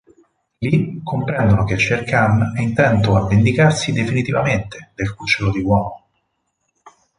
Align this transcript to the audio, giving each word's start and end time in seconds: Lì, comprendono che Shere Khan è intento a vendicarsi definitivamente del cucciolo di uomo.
Lì, 0.57 0.99
comprendono 1.03 1.63
che 1.63 1.77
Shere 1.77 2.05
Khan 2.05 2.53
è 2.57 2.61
intento 2.61 3.15
a 3.15 3.27
vendicarsi 3.27 3.91
definitivamente 3.91 4.93
del 4.95 5.13
cucciolo 5.13 5.51
di 5.51 5.59
uomo. 5.59 6.07